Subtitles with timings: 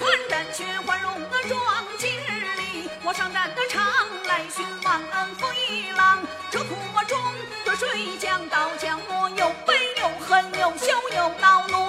[0.00, 2.06] 传战却换龙的壮日
[2.56, 3.84] 里，我上战的场
[4.26, 6.24] 来寻王恩父一郎。
[6.50, 7.20] 这苦我中
[7.66, 11.79] 这谁将刀将我，又悲又恨又羞又恼怒。